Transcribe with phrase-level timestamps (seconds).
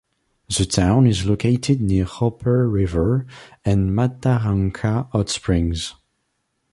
[0.47, 3.27] The town is located near Roper River
[3.63, 5.93] and Mataranka Hot Springs.